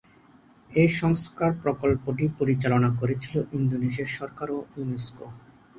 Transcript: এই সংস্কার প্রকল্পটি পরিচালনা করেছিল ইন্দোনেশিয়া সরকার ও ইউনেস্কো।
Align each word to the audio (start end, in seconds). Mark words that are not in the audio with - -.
এই 0.71 0.89
সংস্কার 1.01 1.49
প্রকল্পটি 1.63 2.25
পরিচালনা 2.39 2.89
করেছিল 2.99 3.35
ইন্দোনেশিয়া 3.53 4.07
সরকার 4.17 4.47
ও 4.51 4.59
ইউনেস্কো। 4.75 5.25